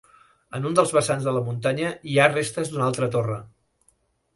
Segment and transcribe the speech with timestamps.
[0.59, 3.41] En un dels vessants de la muntanya hi ha restes d'una altra torre.